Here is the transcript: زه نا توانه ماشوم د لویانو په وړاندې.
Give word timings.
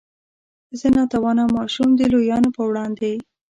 زه 0.79 0.87
نا 0.95 1.03
توانه 1.13 1.43
ماشوم 1.55 1.89
د 1.95 2.01
لویانو 2.11 2.49
په 2.57 2.61
وړاندې. 2.69 3.13